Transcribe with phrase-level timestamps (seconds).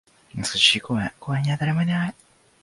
[0.31, 1.11] 懐かしい公園。
[1.19, 2.15] 公園には誰もいない。